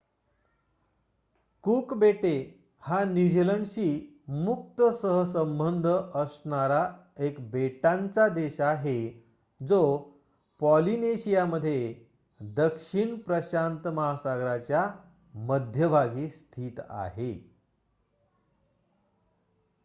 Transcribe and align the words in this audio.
cook 1.63 1.93
बेटे 1.93 2.31
हा 2.83 3.03
New Zealand 3.03 3.65
शी 3.65 3.85
मुक्त 4.39 4.81
सहसंबध 4.93 5.85
असणारा 6.15 6.81
एक 7.19 7.39
बेटांचा 7.51 8.27
देश 8.29 8.59
आहे 8.61 8.97
जो 9.61 9.81
पॉलीनेशिया 10.61 11.45
मध्ये 11.45 11.93
दक्षिण 12.39 13.15
प्रशांत 13.19 13.87
महासागराच्या 13.89 14.89
मध्यभागी 15.33 16.27
स्थित 16.29 16.79
आहे 16.89 17.31